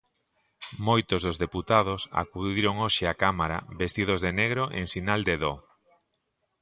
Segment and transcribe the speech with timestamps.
[0.87, 5.53] Moitos dos deputados acudiron hoxe á Cámara vestidos de negro en sinal de dó.